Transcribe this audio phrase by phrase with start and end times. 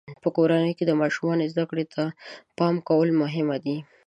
[0.21, 2.03] په کورنۍ کې د ماشومانو زده کړې ته
[2.57, 3.77] پام کول مهم دي.